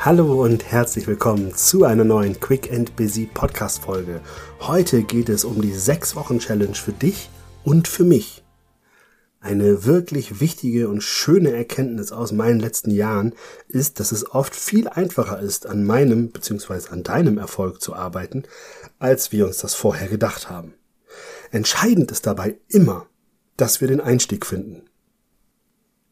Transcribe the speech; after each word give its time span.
Hallo 0.00 0.44
und 0.44 0.64
herzlich 0.64 1.08
willkommen 1.08 1.56
zu 1.56 1.84
einer 1.84 2.04
neuen 2.04 2.38
Quick 2.38 2.72
and 2.72 2.94
Busy 2.94 3.28
Podcast 3.34 3.82
Folge. 3.82 4.20
Heute 4.60 5.02
geht 5.02 5.28
es 5.28 5.44
um 5.44 5.60
die 5.60 5.72
6 5.72 6.14
Wochen 6.14 6.38
Challenge 6.38 6.76
für 6.76 6.92
dich 6.92 7.28
und 7.64 7.88
für 7.88 8.04
mich. 8.04 8.44
Eine 9.40 9.86
wirklich 9.86 10.40
wichtige 10.40 10.88
und 10.88 11.02
schöne 11.02 11.50
Erkenntnis 11.52 12.12
aus 12.12 12.30
meinen 12.30 12.60
letzten 12.60 12.92
Jahren 12.92 13.34
ist, 13.66 13.98
dass 13.98 14.12
es 14.12 14.30
oft 14.30 14.54
viel 14.54 14.86
einfacher 14.86 15.40
ist, 15.40 15.66
an 15.66 15.82
meinem 15.82 16.30
bzw. 16.30 16.90
an 16.90 17.02
deinem 17.02 17.36
Erfolg 17.36 17.82
zu 17.82 17.92
arbeiten, 17.92 18.44
als 19.00 19.32
wir 19.32 19.46
uns 19.46 19.58
das 19.58 19.74
vorher 19.74 20.06
gedacht 20.06 20.48
haben. 20.48 20.74
Entscheidend 21.50 22.12
ist 22.12 22.24
dabei 22.24 22.56
immer, 22.68 23.06
dass 23.56 23.80
wir 23.80 23.88
den 23.88 24.00
Einstieg 24.00 24.46
finden. 24.46 24.84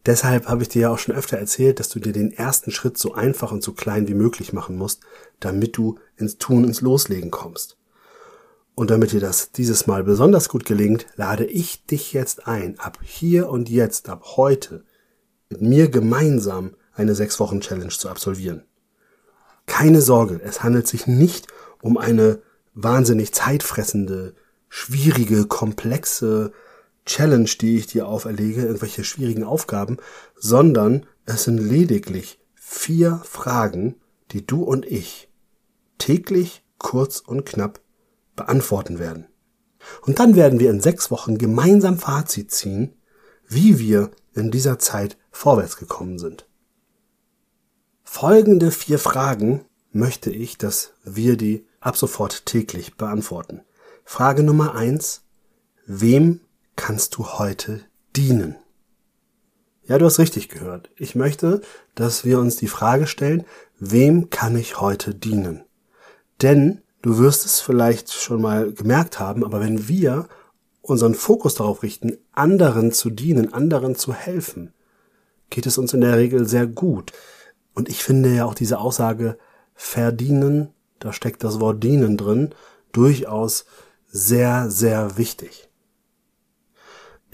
Deshalb 0.06 0.46
habe 0.46 0.62
ich 0.62 0.69
dir 0.69 0.83
ja 0.83 0.91
auch 0.91 0.98
schon 0.98 1.16
öfter 1.16 1.37
erzählt, 1.37 1.80
dass 1.80 1.88
du 1.88 1.98
dir 1.98 2.12
den 2.12 2.33
ersten 2.33 2.70
Schritt 2.70 2.96
so 2.96 3.15
einfach 3.15 3.51
und 3.51 3.65
so 3.65 3.73
klein 3.73 4.06
wie 4.06 4.15
möglich 4.15 4.52
machen 4.52 4.77
musst, 4.77 5.01
damit 5.41 5.77
du 5.77 5.98
ins 6.16 6.38
Tun, 6.38 6.62
ins 6.62 6.80
Loslegen 6.80 7.32
kommst. 7.32 7.77
Und 8.77 8.91
damit 8.91 9.12
dir 9.12 9.20
das 9.20 9.51
dieses 9.51 9.88
Mal 9.88 10.05
besonders 10.05 10.48
gut 10.48 10.65
gelingt, 10.65 11.06
lade 11.16 11.45
ich 11.45 11.84
dich 11.87 12.12
jetzt 12.12 12.46
ein, 12.46 12.79
ab 12.79 12.98
hier 13.02 13.48
und 13.48 13.69
jetzt, 13.69 14.09
ab 14.09 14.23
heute, 14.37 14.84
mit 15.48 15.62
mir 15.62 15.88
gemeinsam 15.88 16.74
eine 16.95 17.15
sechs 17.15 17.41
Wochen 17.41 17.60
Challenge 17.60 17.88
zu 17.88 18.09
absolvieren. 18.09 18.62
Keine 19.66 20.02
Sorge, 20.02 20.41
es 20.45 20.62
handelt 20.62 20.87
sich 20.87 21.09
nicht 21.09 21.48
um 21.82 21.96
eine 21.96 22.41
wahnsinnig 22.74 23.32
zeitfressende, 23.34 24.34
schwierige, 24.68 25.46
komplexe 25.46 26.52
Challenge, 27.06 27.51
die 27.60 27.77
ich 27.77 27.87
dir 27.87 28.09
auferlege, 28.09 28.62
irgendwelche 28.62 29.05
schwierigen 29.05 29.45
Aufgaben, 29.45 29.98
sondern 30.37 31.07
es 31.24 31.45
sind 31.45 31.59
lediglich 31.59 32.38
vier 32.54 33.21
Fragen, 33.24 33.96
die 34.32 34.45
du 34.45 34.62
und 34.62 34.85
ich 34.85 35.30
täglich 35.99 36.65
kurz 36.79 37.21
und 37.21 37.46
knapp 37.46 37.80
beantworten 38.34 38.99
werden. 38.99 39.27
Und 40.02 40.18
dann 40.18 40.34
werden 40.34 40.59
wir 40.59 40.71
in 40.71 40.80
sechs 40.80 41.10
Wochen 41.10 41.38
gemeinsam 41.38 41.99
Fazit 41.99 42.51
ziehen, 42.51 42.95
wie 43.49 43.79
wir 43.79 44.10
in 44.34 44.51
dieser 44.51 44.79
Zeit 44.79 45.16
vorwärts 45.30 45.77
gekommen 45.77 46.18
sind. 46.18 46.49
Folgende 48.02 48.71
vier 48.71 48.99
Fragen 48.99 49.65
möchte 49.93 50.30
ich, 50.30 50.59
dass 50.59 50.93
wir 51.04 51.37
die 51.37 51.66
ab 51.80 51.96
sofort 51.96 52.46
täglich 52.46 52.96
beantworten. 52.96 53.62
Frage 54.04 54.43
Nummer 54.43 54.74
eins. 54.74 55.23
Wem 55.87 56.40
kannst 56.77 57.16
du 57.16 57.27
heute 57.38 57.80
dienen? 58.15 58.57
Ja, 59.85 59.99
du 59.99 60.07
hast 60.07 60.19
richtig 60.19 60.49
gehört. 60.49 60.91
Ich 60.96 61.15
möchte, 61.15 61.60
dass 61.95 62.24
wir 62.24 62.38
uns 62.38 62.57
die 62.57 62.68
Frage 62.68 63.07
stellen, 63.07 63.45
wem 63.79 64.31
kann 64.31 64.56
ich 64.56 64.81
heute 64.81 65.15
dienen? 65.15 65.65
Denn 66.43 66.83
Du 67.06 67.19
wirst 67.19 67.47
es 67.47 67.60
vielleicht 67.60 68.12
schon 68.12 68.43
mal 68.43 68.72
gemerkt 68.72 69.21
haben, 69.21 69.44
aber 69.44 69.60
wenn 69.60 69.87
wir 69.87 70.27
unseren 70.81 71.15
Fokus 71.15 71.55
darauf 71.55 71.84
richten, 71.84 72.19
anderen 72.33 72.91
zu 72.91 73.11
dienen, 73.11 73.53
anderen 73.53 73.94
zu 73.94 74.12
helfen, 74.12 74.75
geht 75.49 75.66
es 75.66 75.78
uns 75.78 75.94
in 75.94 76.00
der 76.00 76.16
Regel 76.16 76.49
sehr 76.49 76.66
gut. 76.66 77.12
Und 77.75 77.88
ich 77.88 78.03
finde 78.03 78.34
ja 78.34 78.44
auch 78.44 78.55
diese 78.55 78.81
Aussage 78.81 79.38
verdienen, 79.77 80.71
da 80.99 81.12
steckt 81.12 81.44
das 81.44 81.61
Wort 81.61 81.84
dienen 81.84 82.16
drin, 82.16 82.53
durchaus 82.91 83.66
sehr, 84.09 84.69
sehr 84.69 85.16
wichtig. 85.16 85.69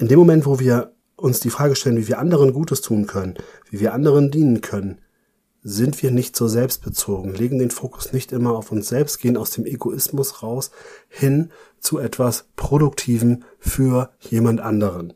In 0.03 0.08
dem 0.08 0.19
Moment, 0.19 0.47
wo 0.47 0.58
wir 0.58 0.97
uns 1.14 1.39
die 1.39 1.50
Frage 1.50 1.77
stellen, 1.77 1.97
wie 1.97 2.08
wir 2.08 2.19
anderen 2.19 2.53
Gutes 2.53 2.81
tun 2.81 3.06
können, 3.06 3.34
wie 3.70 3.78
wir 3.78 3.95
anderen 3.95 4.33
dienen 4.33 4.61
können, 4.61 4.98
sind 5.62 6.03
wir 6.03 6.11
nicht 6.11 6.34
so 6.34 6.48
selbstbezogen, 6.48 7.33
legen 7.33 7.61
den 7.61 7.70
Fokus 7.70 8.12
nicht 8.12 8.32
immer 8.32 8.56
auf 8.56 8.72
uns 8.72 8.88
selbst, 8.88 9.21
gehen 9.21 9.37
aus 9.37 9.50
dem 9.50 9.65
Egoismus 9.65 10.43
raus 10.43 10.72
hin 11.09 11.53
zu 11.78 12.00
etwas 12.00 12.47
Produktivem 12.56 13.44
für 13.60 14.10
jemand 14.19 14.60
anderen. 14.60 15.12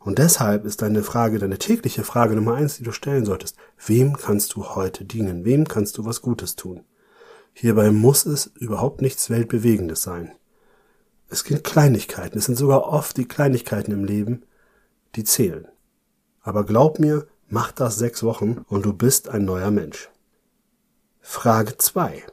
Und 0.00 0.18
deshalb 0.18 0.66
ist 0.66 0.82
deine 0.82 1.02
Frage, 1.02 1.38
deine 1.38 1.56
tägliche 1.56 2.04
Frage 2.04 2.34
Nummer 2.34 2.56
eins, 2.56 2.76
die 2.76 2.84
du 2.84 2.92
stellen 2.92 3.24
solltest, 3.24 3.56
wem 3.86 4.18
kannst 4.18 4.54
du 4.54 4.66
heute 4.66 5.06
dienen? 5.06 5.46
Wem 5.46 5.66
kannst 5.66 5.96
du 5.96 6.04
was 6.04 6.20
Gutes 6.20 6.56
tun? 6.56 6.82
Hierbei 7.54 7.90
muss 7.90 8.26
es 8.26 8.50
überhaupt 8.54 9.00
nichts 9.00 9.30
Weltbewegendes 9.30 10.02
sein. 10.02 10.32
Es 11.28 11.44
gibt 11.44 11.64
Kleinigkeiten, 11.64 12.38
es 12.38 12.46
sind 12.46 12.56
sogar 12.56 12.84
oft 12.84 13.16
die 13.16 13.26
Kleinigkeiten 13.26 13.92
im 13.92 14.04
Leben, 14.04 14.44
die 15.14 15.24
zählen. 15.24 15.66
Aber 16.42 16.64
glaub 16.64 16.98
mir, 16.98 17.26
Mach 17.48 17.70
das 17.70 17.96
sechs 17.96 18.24
Wochen 18.24 18.64
und 18.68 18.84
du 18.84 18.92
bist 18.92 19.28
ein 19.28 19.44
neuer 19.44 19.70
Mensch. 19.70 20.10
Frage 21.20 21.78
zwei: 21.78 22.24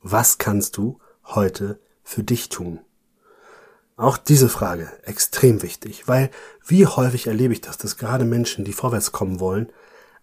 Was 0.00 0.38
kannst 0.38 0.76
du 0.76 1.00
heute 1.24 1.80
für 2.04 2.22
dich 2.22 2.50
tun? 2.50 2.78
Auch 3.96 4.16
diese 4.16 4.48
Frage 4.48 4.90
extrem 5.02 5.62
wichtig, 5.62 6.06
weil 6.06 6.30
wie 6.64 6.86
häufig 6.86 7.26
erlebe 7.26 7.52
ich 7.52 7.60
das, 7.60 7.78
dass 7.78 7.96
gerade 7.96 8.24
Menschen, 8.24 8.64
die 8.64 8.72
vorwärts 8.72 9.10
kommen 9.10 9.40
wollen, 9.40 9.72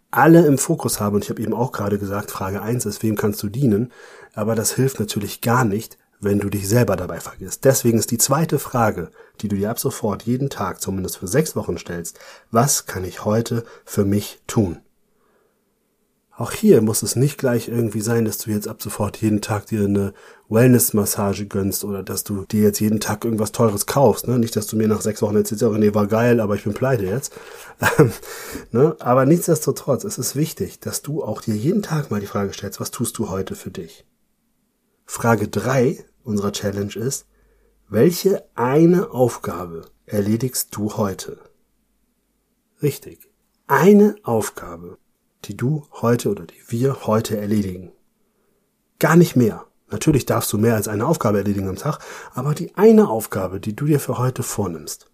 alle 0.09 0.45
im 0.45 0.57
Fokus 0.57 1.01
haben. 1.01 1.15
Und 1.15 1.25
ich 1.25 1.29
habe 1.29 1.41
eben 1.41 1.53
auch 1.53 1.73
gerade 1.73 1.99
gesagt, 1.99 2.31
Frage 2.31 2.61
eins 2.61 2.85
ist, 2.85 3.03
wem 3.03 3.17
kannst 3.17 3.43
du 3.43 3.49
dienen? 3.49 3.91
Aber 4.33 4.55
das 4.55 4.71
hilft 4.73 5.01
natürlich 5.01 5.41
gar 5.41 5.65
nicht, 5.65 5.97
wenn 6.19 6.39
du 6.39 6.49
dich 6.49 6.67
selber 6.67 6.95
dabei 6.95 7.19
vergisst. 7.19 7.65
Deswegen 7.65 7.99
ist 7.99 8.11
die 8.11 8.17
zweite 8.17 8.59
Frage, 8.59 9.09
die 9.41 9.47
du 9.47 9.55
dir 9.55 9.69
ab 9.69 9.79
sofort 9.79 10.23
jeden 10.23 10.49
Tag, 10.49 10.81
zumindest 10.81 11.17
für 11.17 11.27
sechs 11.27 11.55
Wochen 11.55 11.77
stellst, 11.77 12.19
was 12.51 12.85
kann 12.85 13.03
ich 13.03 13.25
heute 13.25 13.63
für 13.85 14.05
mich 14.05 14.39
tun? 14.47 14.79
Auch 16.39 16.51
hier 16.51 16.81
muss 16.81 17.01
es 17.01 17.15
nicht 17.15 17.39
gleich 17.39 17.67
irgendwie 17.67 18.01
sein, 18.01 18.25
dass 18.25 18.37
du 18.37 18.51
jetzt 18.51 18.67
ab 18.67 18.79
sofort 18.79 19.17
jeden 19.17 19.41
Tag 19.41 19.65
dir 19.65 19.85
eine 19.85 20.13
Wellness-Massage 20.49 21.47
gönnst 21.47 21.83
oder 21.83 22.03
dass 22.03 22.23
du 22.23 22.45
dir 22.45 22.61
jetzt 22.61 22.79
jeden 22.79 22.99
Tag 22.99 23.25
irgendwas 23.25 23.51
Teures 23.51 23.87
kaufst. 23.87 24.27
Ne? 24.27 24.37
Nicht, 24.37 24.55
dass 24.55 24.67
du 24.67 24.77
mir 24.77 24.87
nach 24.87 25.01
sechs 25.01 25.23
Wochen 25.23 25.35
erzählst, 25.35 25.63
oh, 25.63 25.71
nee, 25.71 25.95
war 25.95 26.05
geil, 26.05 26.39
aber 26.39 26.53
ich 26.53 26.63
bin 26.63 26.75
pleite 26.75 27.05
jetzt. 27.05 27.33
ne? 28.71 28.95
Aber 28.99 29.25
nichtsdestotrotz, 29.25 30.03
es 30.03 30.19
ist 30.19 30.35
wichtig, 30.35 30.79
dass 30.79 31.01
du 31.01 31.23
auch 31.23 31.41
dir 31.41 31.55
jeden 31.55 31.81
Tag 31.81 32.11
mal 32.11 32.19
die 32.21 32.27
Frage 32.27 32.53
stellst, 32.53 32.79
was 32.79 32.91
tust 32.91 33.17
du 33.17 33.31
heute 33.31 33.55
für 33.55 33.71
dich? 33.71 34.05
Frage 35.07 35.47
drei 35.47 36.05
unserer 36.23 36.51
Challenge 36.51 36.93
ist, 36.95 37.25
welche 37.89 38.45
eine 38.55 39.11
Aufgabe 39.11 39.89
erledigst 40.05 40.75
du 40.75 40.97
heute? 40.97 41.39
Richtig. 42.83 43.31
Eine 43.65 44.15
Aufgabe, 44.23 44.97
die 45.45 45.57
du 45.57 45.87
heute 45.93 46.29
oder 46.29 46.45
die 46.45 46.61
wir 46.67 47.07
heute 47.07 47.37
erledigen. 47.37 47.91
Gar 48.99 49.15
nicht 49.15 49.35
mehr. 49.35 49.65
Natürlich 49.89 50.25
darfst 50.25 50.51
du 50.51 50.57
mehr 50.57 50.75
als 50.75 50.89
eine 50.89 51.07
Aufgabe 51.07 51.37
erledigen 51.37 51.69
am 51.69 51.77
Tag, 51.77 51.99
aber 52.33 52.53
die 52.53 52.75
eine 52.75 53.09
Aufgabe, 53.09 53.61
die 53.61 53.75
du 53.75 53.85
dir 53.85 54.01
für 54.01 54.17
heute 54.17 54.43
vornimmst. 54.43 55.09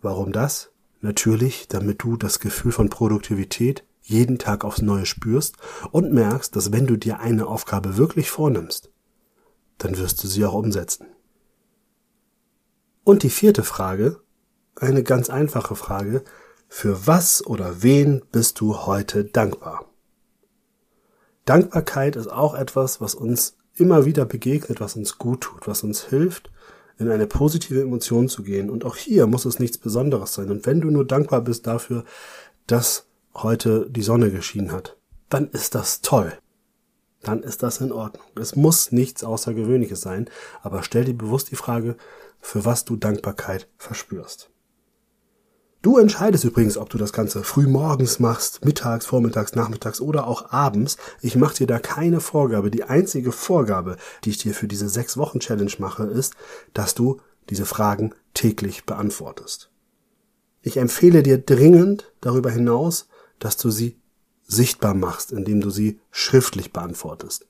Warum 0.00 0.32
das? 0.32 0.72
Natürlich, 1.02 1.68
damit 1.68 2.02
du 2.02 2.16
das 2.16 2.40
Gefühl 2.40 2.72
von 2.72 2.88
Produktivität 2.88 3.84
jeden 4.04 4.38
Tag 4.38 4.64
aufs 4.64 4.82
Neue 4.82 5.06
spürst 5.06 5.56
und 5.90 6.12
merkst, 6.12 6.54
dass 6.54 6.72
wenn 6.72 6.86
du 6.86 6.96
dir 6.96 7.20
eine 7.20 7.46
Aufgabe 7.46 7.96
wirklich 7.96 8.30
vornimmst, 8.30 8.90
dann 9.78 9.96
wirst 9.96 10.22
du 10.22 10.28
sie 10.28 10.44
auch 10.44 10.52
umsetzen. 10.52 11.06
Und 13.02 13.22
die 13.22 13.30
vierte 13.30 13.64
Frage, 13.64 14.20
eine 14.76 15.02
ganz 15.02 15.30
einfache 15.30 15.74
Frage, 15.74 16.22
für 16.68 17.06
was 17.06 17.44
oder 17.46 17.82
wen 17.82 18.22
bist 18.30 18.60
du 18.60 18.86
heute 18.86 19.24
dankbar? 19.24 19.86
Dankbarkeit 21.44 22.16
ist 22.16 22.30
auch 22.30 22.54
etwas, 22.54 23.00
was 23.00 23.14
uns 23.14 23.56
immer 23.74 24.04
wieder 24.04 24.24
begegnet, 24.24 24.80
was 24.80 24.96
uns 24.96 25.18
gut 25.18 25.42
tut, 25.42 25.66
was 25.66 25.82
uns 25.82 26.04
hilft, 26.04 26.50
in 26.98 27.10
eine 27.10 27.26
positive 27.26 27.80
Emotion 27.80 28.28
zu 28.28 28.42
gehen. 28.42 28.70
Und 28.70 28.84
auch 28.84 28.96
hier 28.96 29.26
muss 29.26 29.44
es 29.44 29.58
nichts 29.58 29.78
Besonderes 29.78 30.34
sein. 30.34 30.50
Und 30.50 30.66
wenn 30.66 30.80
du 30.80 30.90
nur 30.90 31.06
dankbar 31.06 31.40
bist 31.40 31.66
dafür, 31.66 32.04
dass 32.66 33.06
heute 33.36 33.88
die 33.90 34.02
Sonne 34.02 34.30
geschienen 34.30 34.72
hat, 34.72 34.96
dann 35.28 35.48
ist 35.50 35.74
das 35.74 36.00
toll. 36.00 36.32
Dann 37.22 37.42
ist 37.42 37.62
das 37.62 37.80
in 37.80 37.90
Ordnung. 37.90 38.26
Es 38.38 38.54
muss 38.54 38.92
nichts 38.92 39.24
Außergewöhnliches 39.24 40.00
sein, 40.00 40.28
aber 40.62 40.82
stell 40.82 41.04
dir 41.04 41.14
bewusst 41.14 41.50
die 41.50 41.56
Frage, 41.56 41.96
für 42.40 42.64
was 42.64 42.84
du 42.84 42.96
Dankbarkeit 42.96 43.68
verspürst. 43.78 44.50
Du 45.80 45.98
entscheidest 45.98 46.44
übrigens, 46.44 46.78
ob 46.78 46.88
du 46.88 46.96
das 46.96 47.12
Ganze 47.12 47.44
früh 47.44 47.66
morgens 47.66 48.18
machst, 48.18 48.64
mittags, 48.64 49.04
vormittags, 49.04 49.54
nachmittags 49.54 50.00
oder 50.00 50.26
auch 50.26 50.50
abends. 50.50 50.96
Ich 51.20 51.36
mache 51.36 51.56
dir 51.56 51.66
da 51.66 51.78
keine 51.78 52.20
Vorgabe. 52.20 52.70
Die 52.70 52.84
einzige 52.84 53.32
Vorgabe, 53.32 53.98
die 54.24 54.30
ich 54.30 54.38
dir 54.38 54.54
für 54.54 54.66
diese 54.66 54.88
sechs 54.88 55.18
Wochen 55.18 55.40
Challenge 55.40 55.72
mache, 55.78 56.04
ist, 56.04 56.36
dass 56.72 56.94
du 56.94 57.20
diese 57.50 57.66
Fragen 57.66 58.14
täglich 58.32 58.86
beantwortest. 58.86 59.70
Ich 60.62 60.78
empfehle 60.78 61.22
dir 61.22 61.36
dringend 61.36 62.10
darüber 62.22 62.50
hinaus, 62.50 63.08
dass 63.38 63.56
du 63.56 63.70
sie 63.70 63.96
sichtbar 64.46 64.94
machst, 64.94 65.32
indem 65.32 65.60
du 65.60 65.70
sie 65.70 66.00
schriftlich 66.10 66.72
beantwortest. 66.72 67.46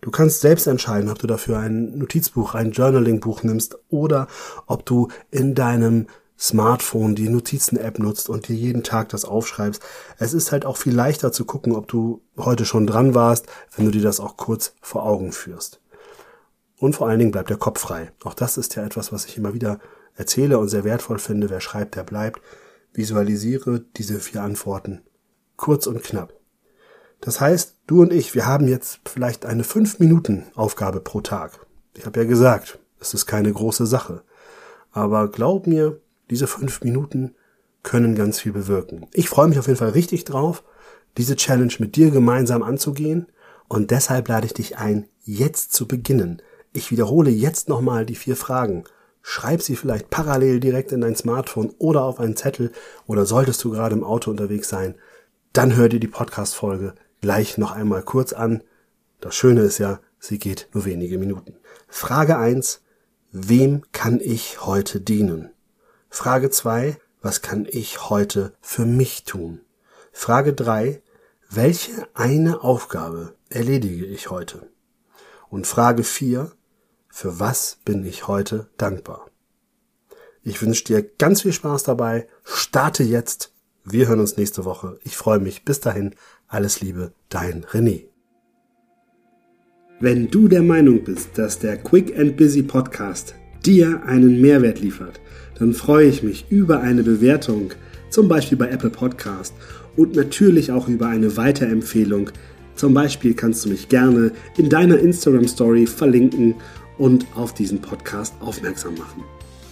Du 0.00 0.10
kannst 0.10 0.40
selbst 0.40 0.66
entscheiden, 0.66 1.10
ob 1.10 1.18
du 1.18 1.26
dafür 1.26 1.58
ein 1.58 1.96
Notizbuch, 1.98 2.54
ein 2.54 2.72
Journaling-Buch 2.72 3.44
nimmst 3.44 3.78
oder 3.88 4.26
ob 4.66 4.84
du 4.84 5.08
in 5.30 5.54
deinem 5.54 6.06
Smartphone, 6.38 7.14
die 7.14 7.28
Notizen-App 7.28 8.00
nutzt 8.00 8.28
und 8.28 8.48
dir 8.48 8.56
jeden 8.56 8.82
Tag 8.82 9.10
das 9.10 9.24
aufschreibst. 9.24 9.80
Es 10.18 10.34
ist 10.34 10.50
halt 10.50 10.64
auch 10.64 10.76
viel 10.76 10.92
leichter 10.92 11.30
zu 11.30 11.44
gucken, 11.44 11.76
ob 11.76 11.86
du 11.86 12.20
heute 12.36 12.64
schon 12.64 12.88
dran 12.88 13.14
warst, 13.14 13.46
wenn 13.76 13.84
du 13.84 13.92
dir 13.92 14.02
das 14.02 14.18
auch 14.18 14.36
kurz 14.36 14.74
vor 14.80 15.04
Augen 15.04 15.30
führst. 15.30 15.80
Und 16.78 16.96
vor 16.96 17.08
allen 17.08 17.20
Dingen 17.20 17.30
bleibt 17.30 17.50
der 17.50 17.58
Kopf 17.58 17.80
frei. 17.80 18.10
Auch 18.24 18.34
das 18.34 18.56
ist 18.56 18.74
ja 18.74 18.84
etwas, 18.84 19.12
was 19.12 19.26
ich 19.26 19.36
immer 19.36 19.54
wieder 19.54 19.78
erzähle 20.16 20.58
und 20.58 20.66
sehr 20.66 20.82
wertvoll 20.82 21.20
finde. 21.20 21.48
Wer 21.48 21.60
schreibt, 21.60 21.94
der 21.94 22.02
bleibt. 22.02 22.40
Visualisiere 22.92 23.84
diese 23.96 24.18
vier 24.18 24.42
Antworten. 24.42 25.02
Kurz 25.56 25.86
und 25.86 26.02
knapp. 26.02 26.34
Das 27.20 27.40
heißt, 27.40 27.76
du 27.86 28.02
und 28.02 28.12
ich, 28.12 28.34
wir 28.34 28.46
haben 28.46 28.66
jetzt 28.66 29.00
vielleicht 29.06 29.46
eine 29.46 29.62
5-Minuten-Aufgabe 29.62 31.00
pro 31.00 31.20
Tag. 31.20 31.60
Ich 31.96 32.04
habe 32.04 32.20
ja 32.20 32.26
gesagt, 32.26 32.80
es 33.00 33.14
ist 33.14 33.26
keine 33.26 33.52
große 33.52 33.86
Sache. 33.86 34.22
Aber 34.90 35.30
glaub 35.30 35.66
mir, 35.66 36.00
diese 36.30 36.46
fünf 36.46 36.82
Minuten 36.82 37.34
können 37.82 38.14
ganz 38.14 38.40
viel 38.40 38.52
bewirken. 38.52 39.06
Ich 39.12 39.28
freue 39.28 39.48
mich 39.48 39.58
auf 39.58 39.66
jeden 39.66 39.78
Fall 39.78 39.90
richtig 39.90 40.24
drauf, 40.24 40.64
diese 41.16 41.36
Challenge 41.36 41.74
mit 41.78 41.96
dir 41.96 42.10
gemeinsam 42.10 42.62
anzugehen. 42.62 43.26
Und 43.68 43.90
deshalb 43.90 44.28
lade 44.28 44.46
ich 44.46 44.54
dich 44.54 44.78
ein, 44.78 45.08
jetzt 45.22 45.72
zu 45.72 45.86
beginnen. 45.86 46.42
Ich 46.72 46.90
wiederhole 46.90 47.30
jetzt 47.30 47.68
nochmal 47.68 48.06
die 48.06 48.14
vier 48.14 48.36
Fragen. 48.36 48.84
Schreib 49.22 49.62
sie 49.62 49.76
vielleicht 49.76 50.10
parallel 50.10 50.58
direkt 50.58 50.90
in 50.90 51.00
dein 51.00 51.16
Smartphone 51.16 51.70
oder 51.78 52.02
auf 52.02 52.18
einen 52.18 52.36
Zettel 52.36 52.72
oder 53.06 53.24
solltest 53.26 53.62
du 53.62 53.70
gerade 53.70 53.94
im 53.94 54.04
Auto 54.04 54.30
unterwegs 54.30 54.68
sein, 54.68 54.96
dann 55.52 55.76
hör 55.76 55.88
dir 55.88 56.00
die 56.00 56.08
Podcast-Folge 56.08 56.94
gleich 57.20 57.58
noch 57.58 57.72
einmal 57.72 58.02
kurz 58.02 58.32
an. 58.32 58.62
Das 59.20 59.34
Schöne 59.34 59.62
ist 59.62 59.78
ja, 59.78 60.00
sie 60.18 60.38
geht 60.38 60.68
nur 60.72 60.84
wenige 60.84 61.18
Minuten. 61.18 61.56
Frage 61.88 62.38
eins: 62.38 62.82
Wem 63.30 63.82
kann 63.92 64.18
ich 64.20 64.64
heute 64.64 65.00
dienen? 65.00 65.50
Frage 66.08 66.50
zwei: 66.50 66.98
Was 67.20 67.42
kann 67.42 67.66
ich 67.68 68.08
heute 68.08 68.54
für 68.60 68.86
mich 68.86 69.24
tun? 69.24 69.60
Frage 70.10 70.54
drei: 70.54 71.02
Welche 71.50 72.08
eine 72.14 72.62
Aufgabe 72.62 73.34
erledige 73.50 74.06
ich 74.06 74.30
heute? 74.30 74.70
Und 75.50 75.66
Frage 75.66 76.02
vier: 76.02 76.52
Für 77.08 77.38
was 77.38 77.78
bin 77.84 78.06
ich 78.06 78.26
heute 78.26 78.70
dankbar? 78.78 79.26
Ich 80.42 80.60
wünsche 80.62 80.84
dir 80.84 81.02
ganz 81.02 81.42
viel 81.42 81.52
Spaß 81.52 81.84
dabei. 81.84 82.26
Starte 82.42 83.04
jetzt. 83.04 83.51
Wir 83.84 84.08
hören 84.08 84.20
uns 84.20 84.36
nächste 84.36 84.64
Woche. 84.64 84.98
Ich 85.02 85.16
freue 85.16 85.40
mich. 85.40 85.64
Bis 85.64 85.80
dahin. 85.80 86.14
Alles 86.46 86.80
Liebe, 86.80 87.12
dein 87.28 87.64
René. 87.64 88.04
Wenn 89.98 90.28
du 90.28 90.48
der 90.48 90.62
Meinung 90.62 91.04
bist, 91.04 91.36
dass 91.38 91.58
der 91.58 91.76
Quick 91.76 92.16
and 92.18 92.36
Busy 92.36 92.62
Podcast 92.62 93.34
dir 93.64 94.02
einen 94.04 94.40
Mehrwert 94.40 94.80
liefert, 94.80 95.20
dann 95.58 95.74
freue 95.74 96.06
ich 96.08 96.22
mich 96.22 96.46
über 96.50 96.80
eine 96.80 97.02
Bewertung, 97.02 97.72
zum 98.10 98.28
Beispiel 98.28 98.58
bei 98.58 98.68
Apple 98.68 98.90
Podcast 98.90 99.54
und 99.96 100.14
natürlich 100.14 100.72
auch 100.72 100.88
über 100.88 101.06
eine 101.06 101.36
Weiterempfehlung. 101.36 102.30
Zum 102.74 102.94
Beispiel 102.94 103.34
kannst 103.34 103.64
du 103.64 103.68
mich 103.68 103.88
gerne 103.88 104.32
in 104.56 104.68
deiner 104.68 104.98
Instagram 104.98 105.46
Story 105.46 105.86
verlinken 105.86 106.54
und 106.98 107.26
auf 107.34 107.54
diesen 107.54 107.80
Podcast 107.80 108.34
aufmerksam 108.40 108.94
machen. 108.94 109.24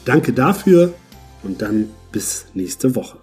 Danke 0.04 0.32
dafür 0.32 0.94
und 1.42 1.62
dann 1.62 1.90
bis 2.12 2.46
nächste 2.54 2.94
Woche. 2.94 3.18